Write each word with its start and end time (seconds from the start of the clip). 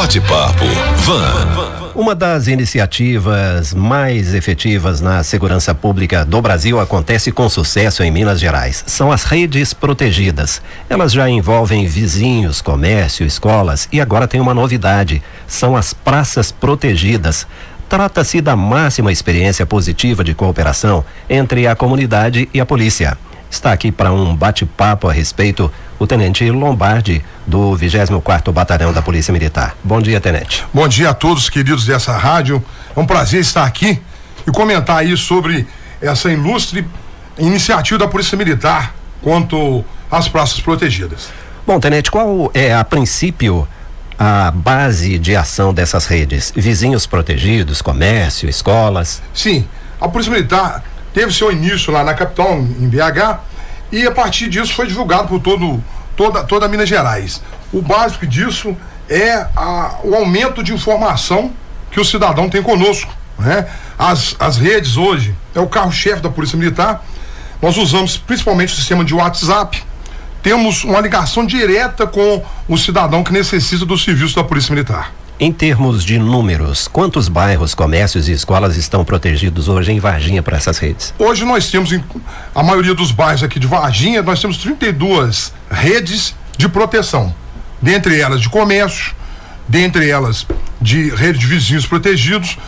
Bate-papo 0.00 0.64
Van. 1.04 1.92
Uma 1.94 2.14
das 2.14 2.46
iniciativas 2.46 3.74
mais 3.74 4.32
efetivas 4.32 4.98
na 4.98 5.22
segurança 5.22 5.74
pública 5.74 6.24
do 6.24 6.40
Brasil 6.40 6.80
acontece 6.80 7.30
com 7.30 7.46
sucesso 7.50 8.02
em 8.02 8.10
Minas 8.10 8.40
Gerais. 8.40 8.82
São 8.86 9.12
as 9.12 9.24
redes 9.24 9.74
protegidas. 9.74 10.62
Elas 10.88 11.12
já 11.12 11.28
envolvem 11.28 11.86
vizinhos, 11.86 12.62
comércio, 12.62 13.26
escolas 13.26 13.90
e 13.92 14.00
agora 14.00 14.26
tem 14.26 14.40
uma 14.40 14.54
novidade: 14.54 15.22
são 15.46 15.76
as 15.76 15.92
praças 15.92 16.50
protegidas. 16.50 17.46
Trata-se 17.86 18.40
da 18.40 18.56
máxima 18.56 19.12
experiência 19.12 19.66
positiva 19.66 20.24
de 20.24 20.32
cooperação 20.32 21.04
entre 21.28 21.66
a 21.66 21.76
comunidade 21.76 22.48
e 22.54 22.58
a 22.58 22.64
polícia. 22.64 23.18
Está 23.50 23.70
aqui 23.70 23.92
para 23.92 24.10
um 24.10 24.34
bate-papo 24.34 25.08
a 25.08 25.12
respeito 25.12 25.70
o 26.00 26.06
tenente 26.06 26.50
Lombardi, 26.50 27.22
do 27.46 27.76
24 27.76 28.50
Batalhão 28.54 28.90
da 28.90 29.02
Polícia 29.02 29.32
Militar. 29.32 29.76
Bom 29.84 30.00
dia, 30.00 30.18
tenente. 30.18 30.64
Bom 30.72 30.88
dia 30.88 31.10
a 31.10 31.14
todos, 31.14 31.50
queridos 31.50 31.84
dessa 31.84 32.16
rádio. 32.16 32.64
É 32.96 32.98
um 32.98 33.04
prazer 33.04 33.42
estar 33.42 33.66
aqui 33.66 34.00
e 34.48 34.50
comentar 34.50 34.96
aí 34.96 35.14
sobre 35.14 35.66
essa 36.00 36.32
ilustre 36.32 36.88
iniciativa 37.38 37.98
da 37.98 38.08
Polícia 38.08 38.36
Militar 38.38 38.94
quanto 39.20 39.84
às 40.10 40.26
praças 40.26 40.58
protegidas. 40.58 41.28
Bom, 41.66 41.78
tenente, 41.78 42.10
qual 42.10 42.50
é 42.54 42.74
a 42.74 42.82
princípio 42.82 43.68
a 44.18 44.50
base 44.50 45.18
de 45.18 45.36
ação 45.36 45.74
dessas 45.74 46.06
redes? 46.06 46.50
Vizinhos 46.56 47.06
protegidos, 47.06 47.82
comércio, 47.82 48.48
escolas? 48.48 49.20
Sim, 49.34 49.68
a 50.00 50.08
Polícia 50.08 50.32
Militar 50.32 50.82
teve 51.12 51.30
seu 51.30 51.52
início 51.52 51.92
lá 51.92 52.02
na 52.02 52.14
capital, 52.14 52.56
em 52.56 52.88
BH, 52.88 53.49
e 53.92 54.06
a 54.06 54.10
partir 54.10 54.48
disso 54.48 54.72
foi 54.74 54.86
divulgado 54.86 55.28
por 55.28 55.40
todo, 55.40 55.82
toda, 56.16 56.44
toda 56.44 56.68
Minas 56.68 56.88
Gerais. 56.88 57.42
O 57.72 57.82
básico 57.82 58.26
disso 58.26 58.76
é 59.08 59.46
a, 59.56 59.96
o 60.04 60.14
aumento 60.14 60.62
de 60.62 60.72
informação 60.72 61.52
que 61.90 62.00
o 62.00 62.04
cidadão 62.04 62.48
tem 62.48 62.62
conosco. 62.62 63.12
Né? 63.38 63.66
As, 63.98 64.36
as 64.38 64.56
redes 64.56 64.96
hoje 64.96 65.34
é 65.54 65.60
o 65.60 65.66
carro-chefe 65.66 66.22
da 66.22 66.30
Polícia 66.30 66.56
Militar. 66.56 67.04
Nós 67.60 67.76
usamos 67.76 68.16
principalmente 68.16 68.72
o 68.72 68.76
sistema 68.76 69.04
de 69.04 69.14
WhatsApp. 69.14 69.82
Temos 70.42 70.84
uma 70.84 71.00
ligação 71.00 71.44
direta 71.44 72.06
com 72.06 72.42
o 72.68 72.78
cidadão 72.78 73.22
que 73.22 73.32
necessita 73.32 73.84
do 73.84 73.98
serviço 73.98 74.36
da 74.36 74.44
Polícia 74.44 74.72
Militar. 74.74 75.12
Em 75.42 75.50
termos 75.50 76.04
de 76.04 76.18
números, 76.18 76.86
quantos 76.86 77.26
bairros, 77.26 77.74
comércios 77.74 78.28
e 78.28 78.32
escolas 78.32 78.76
estão 78.76 79.02
protegidos 79.06 79.68
hoje 79.68 79.90
em 79.90 79.98
Varginha 79.98 80.42
para 80.42 80.58
essas 80.58 80.76
redes? 80.76 81.14
Hoje 81.18 81.46
nós 81.46 81.70
temos, 81.70 81.94
em, 81.94 82.04
a 82.54 82.62
maioria 82.62 82.94
dos 82.94 83.10
bairros 83.10 83.42
aqui 83.42 83.58
de 83.58 83.66
Varginha, 83.66 84.20
nós 84.20 84.38
temos 84.38 84.58
32 84.58 85.54
redes 85.70 86.34
de 86.58 86.68
proteção. 86.68 87.34
Dentre 87.80 88.20
elas 88.20 88.42
de 88.42 88.50
comércio, 88.50 89.14
dentre 89.66 90.10
elas 90.10 90.46
de 90.78 91.08
rede 91.08 91.38
de 91.38 91.46
vizinhos 91.46 91.86
protegidos, 91.86 92.58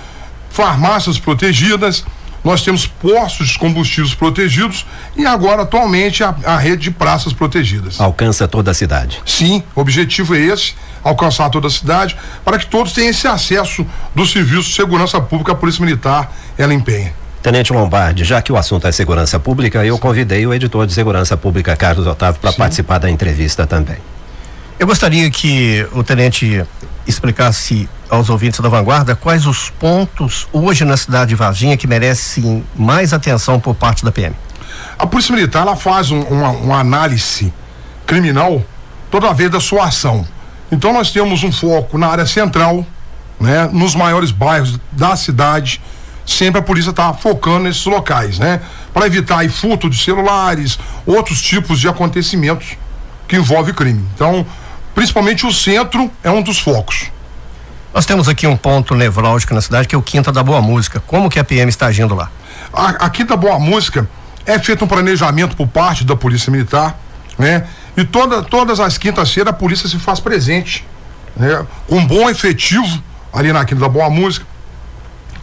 farmácias 0.49 1.19
protegidas, 1.19 2.07
nós 2.45 2.63
temos 2.63 2.87
postos 2.87 3.49
de 3.49 3.59
combustíveis 3.59 4.15
protegidos 4.15 4.85
e 5.17 5.25
agora 5.25 5.63
atualmente 5.63 6.25
a, 6.25 6.35
a, 6.45 6.57
rede 6.57 6.83
de 6.83 6.91
praças 6.91 7.33
protegidas. 7.33 8.01
Alcança 8.01 8.49
toda 8.49 8.71
a 8.71 8.75
cidade. 8.75 9.21
Sim, 9.25 9.63
o 9.75 9.81
objetivo 9.81 10.35
é 10.35 10.41
esse, 10.41 10.75
alcançar 11.05 11.49
toda 11.51 11.67
a 11.69 11.71
cidade, 11.71 12.17
para 12.45 12.59
que 12.59 12.67
todos 12.67 12.93
tenham 12.93 13.11
esse 13.11 13.27
acesso 13.27 13.87
do 14.15 14.27
serviço 14.27 14.71
de 14.71 14.75
segurança 14.75 15.21
pública, 15.21 15.53
a 15.53 15.55
Polícia 15.55 15.85
Militar, 15.85 16.33
ela 16.59 16.75
empenha. 16.75 17.13
Tenente 17.43 17.73
Lombardi, 17.73 18.23
já 18.23 18.41
que 18.41 18.53
o 18.53 18.57
assunto 18.57 18.87
é 18.87 18.93
segurança 18.93 19.39
pública, 19.39 19.85
eu 19.85 19.99
convidei 19.99 20.47
o 20.47 20.55
editor 20.55 20.87
de 20.87 20.93
segurança 20.93 21.37
pública, 21.37 21.75
Carlos 21.75 22.07
Otávio, 22.07 22.41
para 22.41 22.53
participar 22.53 22.99
da 22.99 23.11
entrevista 23.11 23.67
também. 23.67 23.97
Eu 24.79 24.87
gostaria 24.87 25.29
que 25.31 25.87
o 25.93 26.05
tenente 26.05 26.65
explicasse 27.07 27.89
aos 28.09 28.29
ouvintes 28.29 28.61
da 28.61 28.69
vanguarda 28.69 29.17
quais 29.17 29.47
os 29.47 29.71
pontos 29.71 30.47
hoje 30.53 30.85
na 30.85 30.97
cidade 30.97 31.31
de 31.31 31.35
Varginha 31.35 31.77
que 31.77 31.87
merecem 31.87 32.65
mais 32.77 33.13
atenção 33.13 33.59
por 33.59 33.75
parte 33.75 34.05
da 34.05 34.13
PM. 34.13 34.35
A 34.99 35.07
Polícia 35.07 35.35
Militar 35.35 35.63
ela 35.63 35.77
faz 35.77 36.11
um, 36.11 36.21
uma, 36.21 36.51
uma 36.51 36.79
análise 36.79 37.53
criminal 38.07 38.63
toda 39.11 39.33
vez 39.33 39.51
da 39.51 39.61
sua 39.61 39.87
ação. 39.87 40.27
Então 40.71 40.93
nós 40.93 41.11
temos 41.11 41.43
um 41.43 41.53
foco 41.53 41.99
na 41.99 42.09
área 42.09 42.27
central, 42.27 42.87
né, 43.39 43.69
nos 43.73 43.95
maiores 43.95 44.31
bairros 44.31 44.79
da 44.91 45.17
cidade. 45.17 45.83
Sempre 46.25 46.61
a 46.61 46.63
polícia 46.63 46.91
está 46.91 47.13
focando 47.13 47.65
nesses 47.65 47.85
locais, 47.85 48.39
né? 48.39 48.61
Para 48.95 49.07
evitar 49.07 49.39
aí, 49.39 49.49
furto 49.49 49.91
de 49.91 49.99
celulares, 49.99 50.79
outros 51.05 51.43
tipos 51.43 51.81
de 51.81 51.89
acontecimentos 51.89 52.77
que 53.27 53.37
envolvem 53.37 53.75
crime. 53.75 54.07
Então, 54.15 54.47
principalmente 54.95 55.47
o 55.47 55.53
centro 55.53 56.11
é 56.23 56.31
um 56.31 56.43
dos 56.43 56.59
focos. 56.59 57.11
Nós 57.95 58.07
temos 58.07 58.29
aqui 58.29 58.47
um 58.47 58.57
ponto 58.57 58.95
nevrálgico 58.95 59.53
na 59.55 59.61
cidade 59.61 59.87
que 59.87 59.95
é 59.95 59.99
o 59.99 60.03
Quinta 60.03 60.33
da 60.33 60.43
Boa 60.43 60.63
Música. 60.63 61.01
Como 61.07 61.29
que 61.29 61.39
a 61.39 61.45
PM 61.45 61.69
está 61.69 61.87
agindo 61.87 62.15
lá? 62.15 62.31
A, 62.73 62.89
a 62.89 63.11
Quinta 63.11 63.37
Boa 63.37 63.59
Música 63.59 64.09
é 64.47 64.59
feito 64.59 64.85
um 64.85 64.89
planejamento 64.89 65.55
por 65.57 65.69
parte 65.69 66.05
da 66.05 66.17
Polícia 66.17 66.51
Militar, 66.51 66.99
né? 67.39 67.67
E 67.97 68.05
toda, 68.05 68.43
todas 68.43 68.81
as 68.81 68.97
quintas-feiras 68.97 69.53
a 69.53 69.57
polícia 69.57 69.87
se 69.89 69.99
faz 69.99 70.21
presente, 70.21 70.87
né? 71.37 71.67
Com 71.87 71.97
um 71.97 72.07
bom 72.07 72.31
efetivo 72.31 73.03
ali 73.33 73.53
na 73.53 73.65
Quinta 73.65 73.83
da 73.83 73.89
Boa 73.89 74.09
Música. 74.09 74.47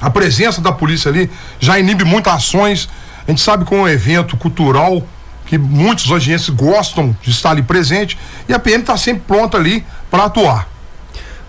A 0.01 0.09
presença 0.09 0.59
da 0.59 0.71
polícia 0.71 1.09
ali 1.11 1.29
já 1.59 1.77
inibe 1.77 2.03
muitas 2.03 2.33
ações. 2.33 2.89
A 3.27 3.31
gente 3.31 3.41
sabe 3.41 3.63
que 3.63 3.73
é 3.73 3.77
um 3.77 3.87
evento 3.87 4.35
cultural 4.37 5.05
que 5.49 5.57
muitos 5.57 6.11
agentes 6.11 6.47
gostam 6.49 7.15
de 7.23 7.31
estar 7.31 7.49
ali 7.49 7.63
presente 7.63 8.15
e 8.47 8.53
a 8.53 8.59
PM 8.59 8.81
está 8.81 8.95
sempre 8.95 9.23
pronta 9.27 9.57
ali 9.57 9.83
para 10.09 10.25
atuar. 10.25 10.69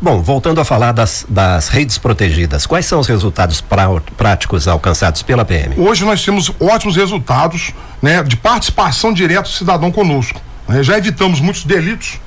Bom, 0.00 0.22
voltando 0.22 0.58
a 0.58 0.64
falar 0.64 0.92
das, 0.92 1.26
das 1.28 1.68
redes 1.68 1.98
protegidas, 1.98 2.64
quais 2.64 2.86
são 2.86 2.98
os 2.98 3.06
resultados 3.06 3.60
pra, 3.60 3.86
práticos 4.16 4.66
alcançados 4.66 5.20
pela 5.20 5.44
PM? 5.44 5.78
Hoje 5.78 6.02
nós 6.06 6.24
temos 6.24 6.50
ótimos 6.58 6.96
resultados 6.96 7.74
né, 8.00 8.22
de 8.22 8.38
participação 8.38 9.12
direta 9.12 9.42
do 9.42 9.48
cidadão 9.50 9.92
conosco. 9.92 10.40
Né? 10.66 10.82
Já 10.82 10.96
evitamos 10.96 11.38
muitos 11.38 11.64
delitos. 11.64 12.18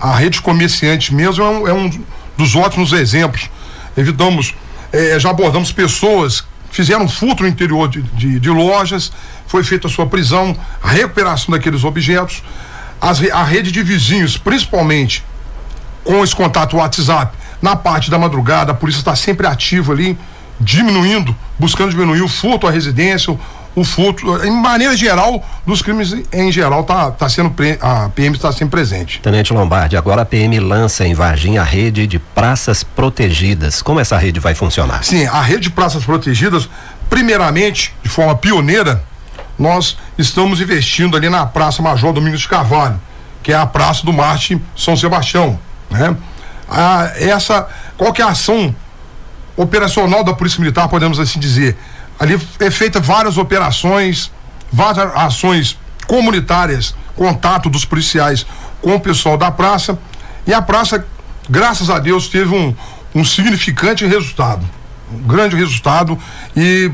A 0.00 0.16
rede 0.16 0.40
comerciante 0.40 1.14
mesmo 1.14 1.44
é 1.44 1.48
um, 1.50 1.68
é 1.68 1.72
um 1.74 1.90
dos 2.38 2.56
ótimos 2.56 2.94
exemplos. 2.94 3.50
Evitamos, 3.94 4.54
eh, 4.90 5.18
já 5.18 5.28
abordamos 5.28 5.72
pessoas 5.72 6.47
fizeram 6.78 7.08
furto 7.08 7.42
no 7.42 7.48
interior 7.48 7.88
de, 7.88 8.02
de, 8.02 8.38
de, 8.38 8.50
lojas, 8.50 9.10
foi 9.48 9.64
feita 9.64 9.88
a 9.88 9.90
sua 9.90 10.06
prisão, 10.06 10.56
a 10.80 10.88
recuperação 10.88 11.50
daqueles 11.50 11.82
objetos, 11.82 12.40
as, 13.00 13.20
a 13.20 13.42
rede 13.42 13.72
de 13.72 13.82
vizinhos, 13.82 14.38
principalmente 14.38 15.24
com 16.04 16.22
esse 16.22 16.36
contato 16.36 16.76
WhatsApp, 16.76 17.36
na 17.60 17.74
parte 17.74 18.12
da 18.12 18.16
madrugada, 18.16 18.70
a 18.70 18.74
polícia 18.76 19.00
está 19.00 19.16
sempre 19.16 19.44
ativa 19.44 19.92
ali, 19.92 20.16
diminuindo, 20.60 21.34
buscando 21.58 21.90
diminuir 21.90 22.22
o 22.22 22.28
furto 22.28 22.68
à 22.68 22.70
residência, 22.70 23.36
o 23.78 23.84
furto, 23.84 24.44
em 24.44 24.50
maneira 24.50 24.96
geral, 24.96 25.44
dos 25.64 25.80
crimes 25.82 26.12
em 26.32 26.50
geral, 26.50 26.82
tá, 26.82 27.10
tá 27.10 27.28
sendo 27.28 27.54
a 27.80 28.08
PM 28.08 28.34
está 28.34 28.50
sempre 28.50 28.70
presente. 28.70 29.20
Tenente 29.20 29.52
Lombardi, 29.52 29.96
agora 29.96 30.22
a 30.22 30.24
PM 30.24 30.58
lança 30.58 31.06
em 31.06 31.14
Varginha 31.14 31.60
a 31.60 31.64
rede 31.64 32.06
de 32.06 32.18
praças 32.18 32.82
protegidas. 32.82 33.80
Como 33.80 34.00
essa 34.00 34.18
rede 34.18 34.40
vai 34.40 34.54
funcionar? 34.54 35.04
Sim, 35.04 35.26
a 35.26 35.40
rede 35.40 35.62
de 35.62 35.70
praças 35.70 36.04
protegidas, 36.04 36.68
primeiramente, 37.08 37.94
de 38.02 38.08
forma 38.08 38.34
pioneira, 38.34 39.02
nós 39.56 39.96
estamos 40.16 40.60
investindo 40.60 41.16
ali 41.16 41.28
na 41.28 41.46
Praça 41.46 41.80
Major 41.80 42.12
Domingos 42.12 42.40
de 42.40 42.48
Carvalho, 42.48 43.00
que 43.42 43.52
é 43.52 43.56
a 43.56 43.66
Praça 43.66 44.04
do 44.04 44.12
Marte 44.12 44.60
São 44.76 44.96
Sebastião, 44.96 45.58
né? 45.88 46.16
Ah, 46.68 47.12
essa, 47.16 47.66
qual 47.96 48.12
que 48.12 48.20
é 48.20 48.24
a 48.24 48.28
ação 48.28 48.74
operacional 49.56 50.22
da 50.22 50.34
Polícia 50.34 50.60
Militar, 50.60 50.88
podemos 50.88 51.18
assim 51.18 51.38
dizer? 51.40 51.76
Ali 52.18 52.40
é 52.58 52.70
feita 52.70 53.00
várias 53.00 53.38
operações, 53.38 54.30
várias 54.72 55.14
ações 55.16 55.78
comunitárias, 56.06 56.94
contato 57.14 57.70
dos 57.70 57.84
policiais 57.84 58.44
com 58.82 58.94
o 58.94 59.00
pessoal 59.00 59.36
da 59.36 59.50
praça. 59.50 59.98
E 60.46 60.52
a 60.52 60.60
praça, 60.60 61.06
graças 61.48 61.90
a 61.90 61.98
Deus, 61.98 62.28
teve 62.28 62.54
um, 62.54 62.74
um 63.14 63.24
significante 63.24 64.04
resultado. 64.04 64.66
Um 65.12 65.18
grande 65.28 65.54
resultado. 65.54 66.18
E 66.56 66.90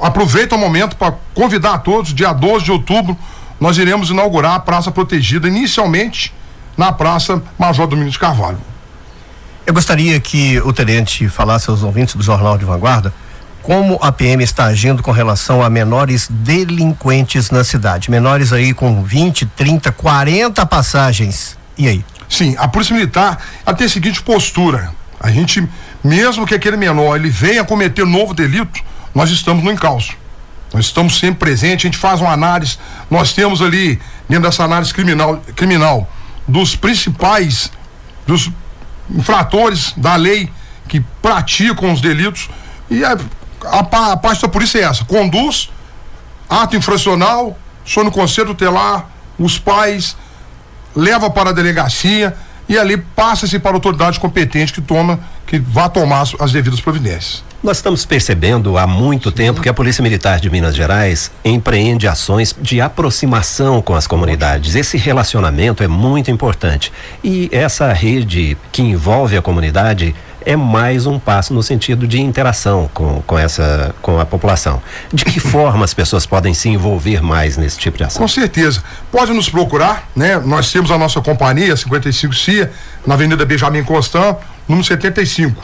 aproveito 0.00 0.52
o 0.52 0.58
momento 0.58 0.96
para 0.96 1.14
convidar 1.34 1.74
a 1.74 1.78
todos, 1.78 2.12
dia 2.12 2.32
12 2.32 2.64
de 2.64 2.72
outubro, 2.72 3.16
nós 3.60 3.78
iremos 3.78 4.10
inaugurar 4.10 4.54
a 4.54 4.60
Praça 4.60 4.90
Protegida, 4.90 5.46
inicialmente 5.46 6.34
na 6.76 6.92
Praça 6.92 7.40
Major 7.56 7.86
Domingos 7.86 8.14
de 8.14 8.18
Carvalho. 8.18 8.58
Eu 9.64 9.72
gostaria 9.72 10.18
que 10.18 10.60
o 10.62 10.72
tenente 10.72 11.28
falasse 11.28 11.70
aos 11.70 11.84
ouvintes 11.84 12.16
do 12.16 12.22
Jornal 12.22 12.58
de 12.58 12.64
Vanguarda 12.64 13.14
como 13.62 13.98
a 14.02 14.10
PM 14.10 14.42
está 14.42 14.64
agindo 14.64 15.02
com 15.02 15.12
relação 15.12 15.62
a 15.62 15.70
menores 15.70 16.28
delinquentes 16.28 17.50
na 17.50 17.62
cidade. 17.62 18.10
Menores 18.10 18.52
aí 18.52 18.74
com 18.74 19.02
20, 19.02 19.46
30, 19.46 19.92
40 19.92 20.66
passagens. 20.66 21.56
E 21.78 21.86
aí? 21.86 22.04
Sim, 22.28 22.56
a 22.58 22.66
Polícia 22.66 22.94
Militar 22.94 23.38
ela 23.64 23.76
tem 23.76 23.86
a 23.86 23.90
seguinte 23.90 24.22
postura. 24.22 24.92
A 25.20 25.30
gente, 25.30 25.66
mesmo 26.02 26.44
que 26.44 26.54
aquele 26.54 26.76
menor 26.76 27.16
ele 27.16 27.30
venha 27.30 27.64
cometer 27.64 28.04
novo 28.04 28.34
delito, 28.34 28.80
nós 29.14 29.30
estamos 29.30 29.62
no 29.62 29.70
encalço. 29.70 30.16
Nós 30.72 30.86
estamos 30.86 31.18
sempre 31.18 31.38
presentes, 31.40 31.84
a 31.84 31.88
gente 31.88 31.98
faz 31.98 32.20
uma 32.20 32.32
análise, 32.32 32.78
nós 33.10 33.32
temos 33.32 33.60
ali, 33.60 34.00
dentro 34.28 34.44
dessa 34.44 34.64
análise 34.64 34.92
criminal, 34.92 35.42
criminal 35.54 36.10
dos 36.48 36.74
principais, 36.74 37.70
dos 38.26 38.50
infratores 39.10 39.92
da 39.96 40.16
lei 40.16 40.50
que 40.88 41.00
praticam 41.20 41.92
os 41.92 42.00
delitos. 42.00 42.48
E 42.90 43.04
a, 43.04 43.16
a, 43.64 44.12
a 44.12 44.16
parte 44.16 44.42
da 44.42 44.48
polícia 44.48 44.78
é 44.78 44.82
essa: 44.82 45.04
conduz, 45.04 45.70
ato 46.48 46.76
infracional, 46.76 47.56
sono 47.84 48.10
conselho 48.10 48.54
telar, 48.54 49.10
os 49.38 49.58
pais, 49.58 50.16
leva 50.94 51.30
para 51.30 51.50
a 51.50 51.52
delegacia 51.52 52.34
e 52.68 52.78
ali 52.78 52.96
passa-se 52.96 53.58
para 53.58 53.72
a 53.72 53.74
autoridade 53.74 54.20
competente 54.20 54.72
que 54.72 54.80
toma, 54.80 55.20
que 55.46 55.58
vá 55.58 55.88
tomar 55.88 56.22
as, 56.22 56.34
as 56.38 56.52
devidas 56.52 56.80
providências. 56.80 57.44
Nós 57.62 57.76
estamos 57.76 58.04
percebendo 58.04 58.76
há 58.76 58.88
muito 58.88 59.30
tempo 59.30 59.60
que 59.60 59.68
a 59.68 59.74
Polícia 59.74 60.02
Militar 60.02 60.40
de 60.40 60.50
Minas 60.50 60.74
Gerais 60.74 61.30
empreende 61.44 62.08
ações 62.08 62.56
de 62.60 62.80
aproximação 62.80 63.80
com 63.80 63.94
as 63.94 64.04
comunidades. 64.04 64.74
Esse 64.74 64.98
relacionamento 64.98 65.82
é 65.82 65.86
muito 65.86 66.28
importante. 66.28 66.92
E 67.22 67.48
essa 67.52 67.92
rede 67.92 68.56
que 68.72 68.82
envolve 68.82 69.36
a 69.36 69.42
comunidade 69.42 70.12
é 70.44 70.56
mais 70.56 71.06
um 71.06 71.18
passo 71.18 71.52
no 71.54 71.62
sentido 71.62 72.06
de 72.06 72.20
interação 72.20 72.90
com, 72.92 73.22
com 73.22 73.38
essa 73.38 73.94
com 74.02 74.18
a 74.18 74.26
população. 74.26 74.82
De 75.12 75.24
que 75.24 75.40
forma 75.40 75.84
as 75.84 75.94
pessoas 75.94 76.26
podem 76.26 76.54
se 76.54 76.68
envolver 76.68 77.22
mais 77.22 77.56
nesse 77.56 77.78
tipo 77.78 77.98
de 77.98 78.04
ação? 78.04 78.22
Com 78.22 78.28
certeza. 78.28 78.82
Pode 79.10 79.32
nos 79.32 79.48
procurar, 79.48 80.08
né? 80.14 80.38
Nós 80.38 80.70
temos 80.70 80.90
a 80.90 80.98
nossa 80.98 81.20
companhia 81.20 81.76
55 81.76 82.34
CIA 82.34 82.72
na 83.06 83.14
Avenida 83.14 83.44
Benjamin 83.44 83.84
Constant, 83.84 84.36
número 84.68 84.86
75. 84.86 85.62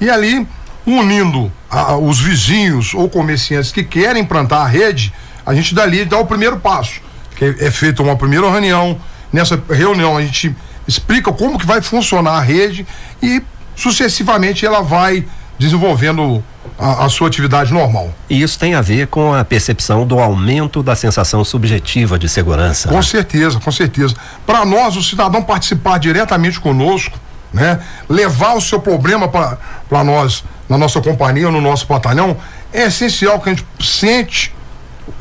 E 0.00 0.08
ali 0.08 0.46
unindo 0.86 1.52
a, 1.70 1.96
os 1.96 2.18
vizinhos 2.20 2.94
ou 2.94 3.08
comerciantes 3.08 3.72
que 3.72 3.84
querem 3.84 4.22
implantar 4.22 4.62
a 4.62 4.66
rede, 4.66 5.12
a 5.44 5.54
gente 5.54 5.74
dali 5.74 6.04
dá 6.04 6.18
o 6.18 6.26
primeiro 6.26 6.58
passo, 6.58 7.00
que 7.36 7.44
é, 7.44 7.48
é 7.66 7.70
feita 7.70 8.02
uma 8.02 8.16
primeira 8.16 8.50
reunião. 8.50 9.00
Nessa 9.32 9.62
reunião 9.68 10.16
a 10.16 10.22
gente 10.22 10.54
explica 10.86 11.32
como 11.32 11.58
que 11.58 11.66
vai 11.66 11.80
funcionar 11.80 12.32
a 12.32 12.40
rede 12.40 12.86
e 13.22 13.42
sucessivamente 13.80 14.66
ela 14.66 14.82
vai 14.82 15.24
desenvolvendo 15.58 16.44
a, 16.78 17.06
a, 17.06 17.08
sua 17.08 17.28
atividade 17.28 17.72
normal. 17.72 18.12
E 18.28 18.42
isso 18.42 18.58
tem 18.58 18.74
a 18.74 18.82
ver 18.82 19.06
com 19.06 19.32
a 19.32 19.42
percepção 19.42 20.06
do 20.06 20.18
aumento 20.18 20.82
da 20.82 20.94
sensação 20.94 21.42
subjetiva 21.44 22.18
de 22.18 22.28
segurança. 22.28 22.88
Com 22.88 22.96
né? 22.96 23.02
certeza, 23.02 23.58
com 23.58 23.72
certeza. 23.72 24.14
Para 24.46 24.64
nós, 24.66 24.96
o 24.96 25.02
cidadão 25.02 25.42
participar 25.42 25.98
diretamente 25.98 26.60
conosco, 26.60 27.18
né? 27.52 27.80
Levar 28.08 28.54
o 28.54 28.60
seu 28.60 28.80
problema 28.80 29.28
para 29.28 30.04
nós 30.04 30.44
na 30.68 30.78
nossa 30.78 31.00
companhia, 31.00 31.50
no 31.50 31.60
nosso 31.60 31.86
batalhão, 31.86 32.36
é 32.72 32.84
essencial 32.84 33.40
que 33.40 33.48
a 33.48 33.54
gente 33.54 33.66
sente, 33.80 34.54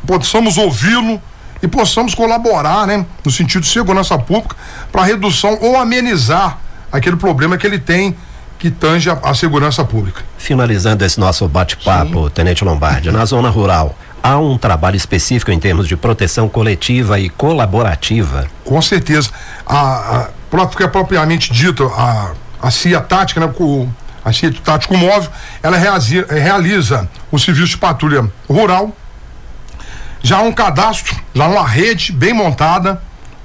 possamos 0.05 0.57
ouvi-lo 0.57 1.19
e 1.61 1.67
possamos 1.67 2.13
colaborar, 2.13 2.85
né, 2.85 3.05
no 3.25 3.31
sentido 3.31 3.63
de 3.63 3.69
segurança 3.69 4.17
pública, 4.17 4.55
para 4.91 5.03
redução 5.03 5.57
ou 5.61 5.75
amenizar 5.75 6.59
aquele 6.91 7.15
problema 7.15 7.57
que 7.57 7.65
ele 7.65 7.79
tem 7.79 8.15
que 8.59 8.69
tange 8.69 9.09
a, 9.09 9.13
a 9.23 9.33
segurança 9.33 9.83
pública. 9.85 10.21
Finalizando 10.37 11.03
esse 11.05 11.19
nosso 11.19 11.47
bate-papo, 11.47 12.29
Tenente 12.29 12.63
Lombardi, 12.63 13.09
na 13.09 13.25
zona 13.25 13.49
rural, 13.49 13.97
há 14.21 14.37
um 14.37 14.57
trabalho 14.57 14.97
específico 14.97 15.49
em 15.49 15.59
termos 15.59 15.87
de 15.87 15.95
proteção 15.95 16.49
coletiva 16.49 17.19
e 17.19 17.29
colaborativa? 17.29 18.45
Com 18.65 18.81
certeza. 18.81 19.31
A, 19.65 20.17
a, 20.17 20.29
porque 20.51 20.83
é 20.83 20.87
propriamente 20.87 21.53
dito, 21.53 21.85
a, 21.95 22.33
a 22.61 22.69
CIA 22.69 22.99
tática, 22.99 23.39
né, 23.39 23.51
o, 23.57 23.87
a 24.23 24.33
CIE 24.33 24.51
Tático 24.51 24.97
Móvel, 24.97 25.29
ela 25.63 25.77
realiza, 25.77 26.25
realiza 26.29 27.09
o 27.31 27.39
serviço 27.39 27.69
de 27.69 27.77
patrulha 27.77 28.29
rural, 28.47 28.95
já 30.21 30.37
há 30.37 30.41
um 30.41 30.51
cadastro, 30.51 31.15
já 31.33 31.47
uma 31.47 31.65
rede 31.65 32.11
bem 32.11 32.33
montada 32.33 33.01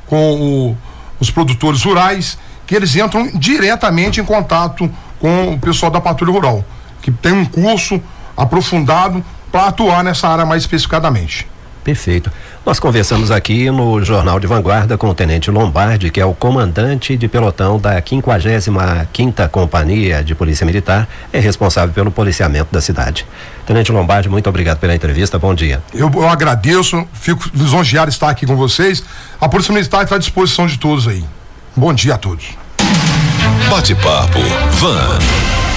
com 0.06 0.32
o, 0.34 0.78
os 1.20 1.31
produtores 1.31 1.82
rurais, 1.82 2.37
que 2.66 2.75
eles 2.75 2.96
entram 2.96 3.31
diretamente 3.34 4.20
em 4.20 4.25
contato 4.25 4.90
com 5.25 5.55
o 5.55 5.59
pessoal 5.59 5.91
da 5.91 6.03
patrulha 6.03 6.31
rural, 6.31 6.62
que 7.00 7.11
tem 7.11 7.32
um 7.32 7.47
curso 7.47 7.99
aprofundado 8.37 9.25
para 9.50 9.69
atuar 9.69 10.05
nessa 10.05 10.29
área 10.29 10.44
mais 10.44 10.65
especificadamente. 10.65 11.49
Perfeito. 11.82 12.31
Nós 12.65 12.79
conversamos 12.79 13.31
aqui 13.31 13.71
no 13.71 14.05
Jornal 14.05 14.38
de 14.38 14.47
Vanguarda 14.47 14.99
com 14.99 15.09
o 15.09 15.15
Tenente 15.15 15.50
Lombardi, 15.50 16.11
que 16.11 16.21
é 16.21 16.26
o 16.26 16.35
comandante 16.35 17.17
de 17.17 17.26
pelotão 17.26 17.81
da 17.81 18.03
55 18.06 19.09
quinta 19.15 19.49
Companhia 19.49 20.23
de 20.23 20.35
Polícia 20.35 20.67
Militar, 20.67 21.09
é 21.32 21.41
responsável 21.41 21.94
pelo 21.94 22.11
policiamento 22.11 22.69
da 22.71 22.82
cidade. 22.82 23.25
Tenente 23.65 23.91
Lombardi, 23.91 24.29
muito 24.29 24.50
obrigado 24.50 24.79
pela 24.79 24.94
entrevista. 24.94 25.38
Bom 25.38 25.55
dia. 25.55 25.82
Eu, 25.94 26.11
eu 26.15 26.29
agradeço, 26.29 27.03
fico 27.15 27.49
lisonjeado 27.55 28.11
de 28.11 28.17
estar 28.17 28.29
aqui 28.29 28.44
com 28.44 28.56
vocês. 28.56 29.03
A 29.41 29.49
Polícia 29.49 29.73
Militar 29.73 30.05
está 30.05 30.17
à 30.17 30.19
disposição 30.19 30.67
de 30.67 30.79
todos 30.79 31.09
aí. 31.09 31.25
Bom 31.75 31.94
dia 31.94 32.15
a 32.15 32.19
todos. 32.19 32.63
Bate-papo 33.70 34.40
Van. 34.81 35.74